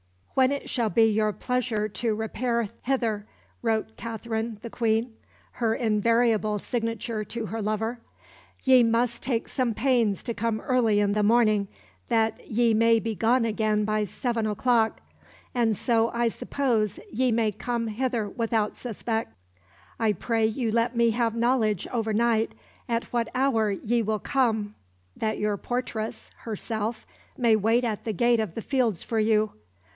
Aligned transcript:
"When 0.33 0.51
it 0.51 0.67
shall 0.67 0.89
be 0.89 1.03
your 1.03 1.31
pleasure 1.33 1.87
to 1.87 2.15
repair 2.15 2.67
hither," 2.81 3.27
wrote 3.61 3.95
Kateryn 3.97 4.59
the 4.63 4.69
Quene 4.71 5.11
her 5.51 5.75
invariable 5.75 6.57
signature 6.57 7.23
to 7.25 7.45
her 7.47 7.61
lover, 7.61 7.99
"ye 8.63 8.81
must 8.81 9.21
take 9.21 9.47
some 9.47 9.75
pains 9.75 10.23
to 10.23 10.33
come 10.33 10.59
early 10.61 10.99
in 10.99 11.11
the 11.11 11.21
morning, 11.21 11.67
that 12.07 12.47
ye 12.47 12.73
may 12.73 12.99
be 12.99 13.13
gone 13.13 13.45
again 13.45 13.85
by 13.85 14.03
seven 14.03 14.47
o'clock; 14.47 15.01
and 15.53 15.77
so 15.77 16.09
I 16.09 16.29
suppose 16.29 16.99
ye 17.11 17.31
may 17.31 17.51
come 17.51 17.85
hither 17.85 18.27
without 18.27 18.75
suspect. 18.77 19.35
I 19.99 20.13
pray 20.13 20.47
you 20.47 20.71
let 20.71 20.95
me 20.95 21.11
have 21.11 21.35
knowledge 21.35 21.85
over 21.93 22.11
night 22.13 22.53
at 22.89 23.03
what 23.13 23.29
hour 23.35 23.69
ye 23.69 24.01
will 24.01 24.17
come, 24.17 24.73
that 25.15 25.37
your 25.37 25.57
portress 25.57 26.31
[herself] 26.37 27.05
may 27.37 27.55
wait 27.55 27.83
at 27.83 28.05
the 28.05 28.13
gate 28.13 28.39
of 28.39 28.55
the 28.55 28.63
fields 28.63 29.03
for 29.03 29.19
you.... 29.19 29.51